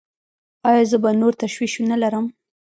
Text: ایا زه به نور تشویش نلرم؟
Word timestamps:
ایا 0.67 0.83
زه 0.91 0.97
به 1.03 1.09
نور 1.21 1.33
تشویش 1.41 1.73
نلرم؟ 1.89 2.25